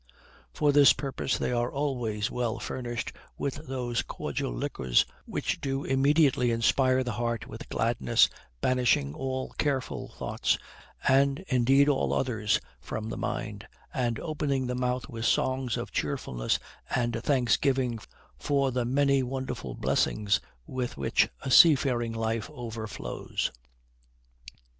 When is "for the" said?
18.39-18.85